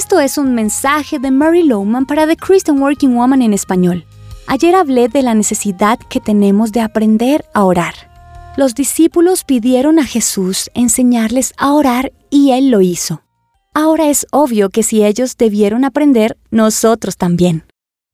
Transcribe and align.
Esto 0.00 0.18
es 0.18 0.38
un 0.38 0.54
mensaje 0.54 1.18
de 1.18 1.30
Mary 1.30 1.62
Lowman 1.62 2.06
para 2.06 2.26
The 2.26 2.34
Christian 2.34 2.80
Working 2.80 3.14
Woman 3.14 3.42
en 3.42 3.52
español. 3.52 4.06
Ayer 4.46 4.74
hablé 4.74 5.08
de 5.08 5.20
la 5.20 5.34
necesidad 5.34 5.98
que 5.98 6.20
tenemos 6.20 6.72
de 6.72 6.80
aprender 6.80 7.44
a 7.52 7.64
orar. 7.64 7.92
Los 8.56 8.74
discípulos 8.74 9.44
pidieron 9.44 9.98
a 9.98 10.06
Jesús 10.06 10.70
enseñarles 10.72 11.52
a 11.58 11.74
orar 11.74 12.14
y 12.30 12.52
Él 12.52 12.70
lo 12.70 12.80
hizo. 12.80 13.20
Ahora 13.74 14.08
es 14.08 14.26
obvio 14.32 14.70
que 14.70 14.82
si 14.82 15.04
ellos 15.04 15.36
debieron 15.36 15.84
aprender, 15.84 16.38
nosotros 16.50 17.18
también. 17.18 17.66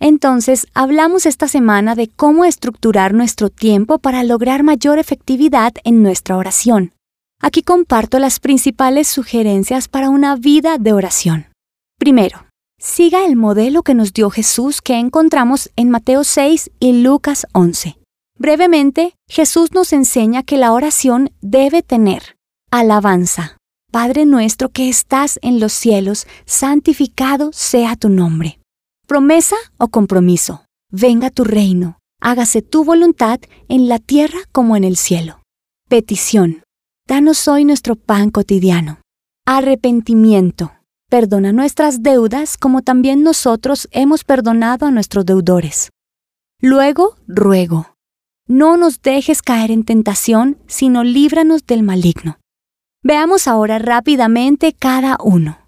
Entonces, 0.00 0.66
hablamos 0.74 1.24
esta 1.24 1.48
semana 1.48 1.94
de 1.94 2.08
cómo 2.08 2.44
estructurar 2.44 3.14
nuestro 3.14 3.48
tiempo 3.48 3.98
para 3.98 4.22
lograr 4.22 4.64
mayor 4.64 4.98
efectividad 4.98 5.72
en 5.84 6.02
nuestra 6.02 6.36
oración. 6.36 6.92
Aquí 7.40 7.62
comparto 7.62 8.18
las 8.18 8.38
principales 8.38 9.08
sugerencias 9.08 9.88
para 9.88 10.10
una 10.10 10.36
vida 10.36 10.76
de 10.76 10.92
oración. 10.92 11.49
Primero, 12.00 12.46
siga 12.78 13.26
el 13.26 13.36
modelo 13.36 13.82
que 13.82 13.92
nos 13.92 14.14
dio 14.14 14.30
Jesús 14.30 14.80
que 14.80 14.98
encontramos 14.98 15.70
en 15.76 15.90
Mateo 15.90 16.24
6 16.24 16.70
y 16.80 16.94
Lucas 17.02 17.46
11. 17.52 17.98
Brevemente, 18.38 19.14
Jesús 19.28 19.72
nos 19.72 19.92
enseña 19.92 20.42
que 20.42 20.56
la 20.56 20.72
oración 20.72 21.30
debe 21.42 21.82
tener 21.82 22.38
alabanza. 22.70 23.58
Padre 23.92 24.24
nuestro 24.24 24.70
que 24.70 24.88
estás 24.88 25.38
en 25.42 25.60
los 25.60 25.74
cielos, 25.74 26.26
santificado 26.46 27.50
sea 27.52 27.96
tu 27.96 28.08
nombre. 28.08 28.60
Promesa 29.06 29.56
o 29.76 29.88
compromiso. 29.88 30.64
Venga 30.90 31.28
tu 31.28 31.44
reino, 31.44 31.98
hágase 32.18 32.62
tu 32.62 32.82
voluntad 32.82 33.40
en 33.68 33.90
la 33.90 33.98
tierra 33.98 34.38
como 34.52 34.74
en 34.74 34.84
el 34.84 34.96
cielo. 34.96 35.42
Petición. 35.90 36.62
Danos 37.06 37.46
hoy 37.46 37.66
nuestro 37.66 37.94
pan 37.94 38.30
cotidiano. 38.30 39.02
Arrepentimiento. 39.44 40.72
Perdona 41.10 41.52
nuestras 41.52 42.04
deudas 42.04 42.56
como 42.56 42.82
también 42.82 43.24
nosotros 43.24 43.88
hemos 43.90 44.22
perdonado 44.22 44.86
a 44.86 44.92
nuestros 44.92 45.26
deudores. 45.26 45.90
Luego, 46.62 47.16
ruego. 47.26 47.96
No 48.46 48.76
nos 48.76 49.02
dejes 49.02 49.42
caer 49.42 49.72
en 49.72 49.82
tentación, 49.82 50.58
sino 50.68 51.02
líbranos 51.02 51.66
del 51.66 51.82
maligno. 51.82 52.38
Veamos 53.02 53.48
ahora 53.48 53.80
rápidamente 53.80 54.72
cada 54.72 55.18
uno. 55.20 55.58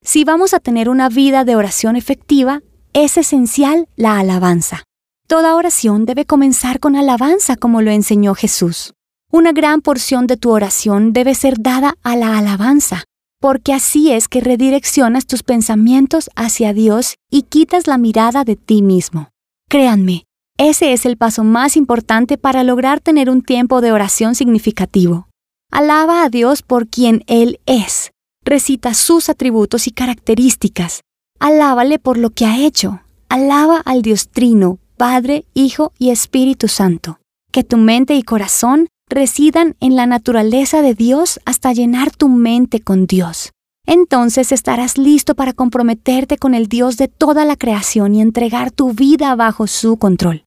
Si 0.00 0.22
vamos 0.22 0.54
a 0.54 0.60
tener 0.60 0.88
una 0.88 1.08
vida 1.08 1.42
de 1.44 1.56
oración 1.56 1.96
efectiva, 1.96 2.60
es 2.92 3.16
esencial 3.16 3.88
la 3.96 4.20
alabanza. 4.20 4.84
Toda 5.26 5.56
oración 5.56 6.06
debe 6.06 6.24
comenzar 6.24 6.78
con 6.78 6.94
alabanza 6.94 7.56
como 7.56 7.82
lo 7.82 7.90
enseñó 7.90 8.36
Jesús. 8.36 8.94
Una 9.32 9.50
gran 9.50 9.80
porción 9.80 10.28
de 10.28 10.36
tu 10.36 10.50
oración 10.52 11.12
debe 11.12 11.34
ser 11.34 11.56
dada 11.58 11.94
a 12.04 12.14
la 12.14 12.38
alabanza, 12.38 13.02
porque 13.44 13.74
así 13.74 14.10
es 14.10 14.26
que 14.26 14.40
redireccionas 14.40 15.26
tus 15.26 15.42
pensamientos 15.42 16.30
hacia 16.34 16.72
Dios 16.72 17.16
y 17.30 17.42
quitas 17.42 17.86
la 17.86 17.98
mirada 17.98 18.42
de 18.42 18.56
ti 18.56 18.80
mismo. 18.80 19.28
Créanme, 19.68 20.24
ese 20.56 20.94
es 20.94 21.04
el 21.04 21.18
paso 21.18 21.44
más 21.44 21.76
importante 21.76 22.38
para 22.38 22.64
lograr 22.64 23.00
tener 23.00 23.28
un 23.28 23.42
tiempo 23.42 23.82
de 23.82 23.92
oración 23.92 24.34
significativo. 24.34 25.28
Alaba 25.70 26.24
a 26.24 26.30
Dios 26.30 26.62
por 26.62 26.88
quien 26.88 27.22
Él 27.26 27.60
es. 27.66 28.12
Recita 28.46 28.94
sus 28.94 29.28
atributos 29.28 29.88
y 29.88 29.90
características. 29.90 31.02
Alábale 31.38 31.98
por 31.98 32.16
lo 32.16 32.30
que 32.30 32.46
ha 32.46 32.64
hecho. 32.64 33.02
Alaba 33.28 33.82
al 33.84 34.00
Dios 34.00 34.30
Trino, 34.30 34.78
Padre, 34.96 35.44
Hijo 35.52 35.92
y 35.98 36.08
Espíritu 36.08 36.66
Santo. 36.66 37.18
Que 37.52 37.62
tu 37.62 37.76
mente 37.76 38.14
y 38.14 38.22
corazón 38.22 38.88
residan 39.08 39.76
en 39.80 39.96
la 39.96 40.06
naturaleza 40.06 40.82
de 40.82 40.94
Dios 40.94 41.40
hasta 41.44 41.72
llenar 41.72 42.10
tu 42.10 42.28
mente 42.28 42.80
con 42.80 43.06
Dios. 43.06 43.50
Entonces 43.86 44.52
estarás 44.52 44.96
listo 44.96 45.34
para 45.34 45.52
comprometerte 45.52 46.38
con 46.38 46.54
el 46.54 46.68
Dios 46.68 46.96
de 46.96 47.08
toda 47.08 47.44
la 47.44 47.56
creación 47.56 48.14
y 48.14 48.20
entregar 48.20 48.70
tu 48.70 48.92
vida 48.92 49.34
bajo 49.36 49.66
su 49.66 49.98
control. 49.98 50.44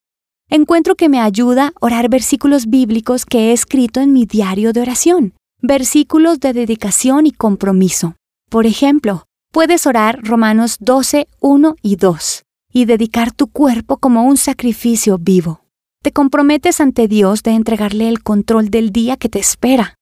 Encuentro 0.50 0.96
que 0.96 1.10
me 1.10 1.20
ayuda 1.20 1.74
orar 1.80 2.10
versículos 2.10 2.68
bíblicos 2.68 3.26
que 3.26 3.50
he 3.50 3.52
escrito 3.54 4.00
en 4.00 4.14
mi 4.14 4.26
diario 4.26 4.74
de 4.74 4.82
oración, 4.82 5.34
versículos 5.62 6.40
de 6.40 6.54
dedicación 6.54 7.26
y 7.26 7.32
compromiso. 7.32 8.16
Por 8.50 8.66
ejemplo, 8.66 9.28
Puedes 9.52 9.88
orar 9.88 10.20
Romanos 10.24 10.78
12, 10.82 11.28
1 11.40 11.76
y 11.82 11.96
2 11.96 12.44
y 12.72 12.86
dedicar 12.86 13.32
tu 13.32 13.48
cuerpo 13.48 13.98
como 13.98 14.24
un 14.24 14.38
sacrificio 14.38 15.18
vivo. 15.18 15.62
Te 16.08 16.14
comprometes 16.14 16.80
ante 16.80 17.10
Dios 17.10 17.44
de 17.44 17.52
entregarle 17.52 18.08
el 18.08 18.24
control 18.24 18.70
del 18.70 18.92
día 18.92 19.18
que 19.18 19.28
te 19.28 19.40
espera. 19.40 19.96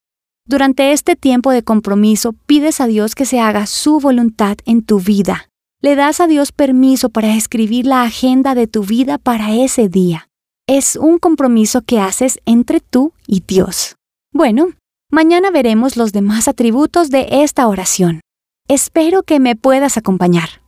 Durante 0.45 0.91
este 0.91 1.15
tiempo 1.15 1.49
de 1.49 1.63
compromiso 1.63 2.33
pides 2.45 2.79
a 2.79 2.85
Dios 2.85 3.15
que 3.15 3.25
se 3.25 3.39
haga 3.39 3.65
su 3.65 3.99
voluntad 3.99 4.57
en 4.65 4.83
tu 4.83 4.99
vida. 4.99 5.49
Le 5.81 5.95
das 5.95 6.19
a 6.19 6.27
Dios 6.27 6.51
permiso 6.51 7.09
para 7.09 7.33
escribir 7.33 7.87
la 7.87 8.03
agenda 8.03 8.53
de 8.53 8.67
tu 8.67 8.83
vida 8.83 9.17
para 9.17 9.55
ese 9.55 9.89
día. 9.89 10.29
Es 10.67 10.95
un 10.95 11.17
compromiso 11.17 11.81
que 11.81 11.99
haces 11.99 12.39
entre 12.45 12.81
tú 12.81 13.13
y 13.25 13.39
Dios. 13.39 13.95
Bueno, 14.31 14.73
mañana 15.09 15.49
veremos 15.49 15.97
los 15.97 16.11
demás 16.11 16.47
atributos 16.47 17.09
de 17.09 17.29
esta 17.31 17.67
oración. 17.67 18.21
Espero 18.67 19.23
que 19.23 19.39
me 19.39 19.55
puedas 19.55 19.97
acompañar. 19.97 20.61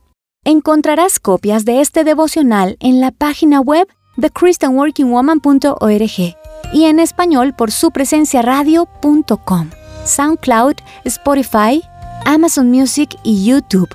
Encontrarás 0.44 1.20
copias 1.20 1.64
de 1.64 1.80
este 1.80 2.02
devocional 2.02 2.76
en 2.80 3.00
la 3.00 3.12
página 3.12 3.60
web 3.60 3.86
de 4.18 4.30
christianworkingwoman.org 4.30 6.36
y 6.74 6.84
en 6.84 7.00
español 7.00 7.54
por 7.54 7.70
su 7.70 7.90
presencia 7.90 8.42
radio.com, 8.42 9.70
SoundCloud, 10.04 10.74
Spotify, 11.04 11.82
Amazon 12.26 12.70
Music 12.70 13.16
y 13.22 13.46
YouTube. 13.46 13.88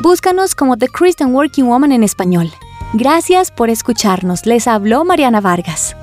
Búscanos 0.00 0.54
como 0.54 0.78
The 0.78 0.88
Christian 0.88 1.34
Working 1.34 1.66
Woman 1.66 1.92
en 1.92 2.04
español. 2.04 2.50
Gracias 2.94 3.50
por 3.50 3.68
escucharnos. 3.68 4.46
Les 4.46 4.66
habló 4.66 5.04
Mariana 5.04 5.42
Vargas. 5.42 5.94